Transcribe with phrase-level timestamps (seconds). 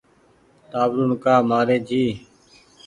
[0.71, 2.03] ٽآٻرون ڪآ مآري جي